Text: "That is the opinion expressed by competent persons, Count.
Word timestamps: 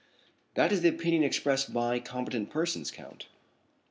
"That 0.55 0.71
is 0.71 0.81
the 0.81 0.89
opinion 0.89 1.21
expressed 1.23 1.71
by 1.75 1.99
competent 1.99 2.49
persons, 2.49 2.89
Count. 2.89 3.27